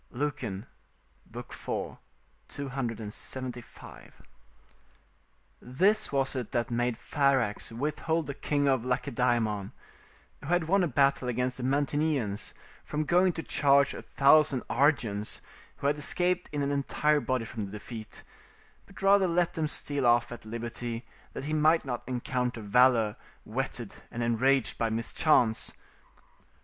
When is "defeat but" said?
17.71-19.03